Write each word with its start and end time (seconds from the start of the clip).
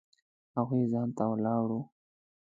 هغوی 0.57 0.83
ځای 0.93 1.09
ته 1.17 1.23
ولاړو. 1.31 1.79